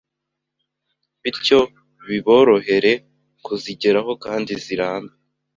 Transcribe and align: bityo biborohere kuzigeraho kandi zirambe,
bityo 1.21 1.59
biborohere 2.07 2.93
kuzigeraho 3.45 4.11
kandi 4.23 4.51
zirambe, 4.63 5.13